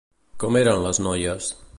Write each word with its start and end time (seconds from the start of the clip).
Com 0.43 0.57
eren 0.61 0.81
les 0.85 1.01
noies? 1.09 1.51